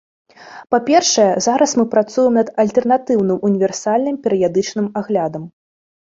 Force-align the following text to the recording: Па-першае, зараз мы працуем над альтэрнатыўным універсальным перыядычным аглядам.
Па-першае, 0.75 1.27
зараз 1.47 1.75
мы 1.79 1.85
працуем 1.93 2.33
над 2.39 2.47
альтэрнатыўным 2.65 3.37
універсальным 3.51 4.19
перыядычным 4.27 4.91
аглядам. 5.05 5.47